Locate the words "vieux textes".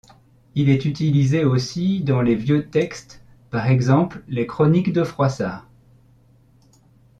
2.33-3.21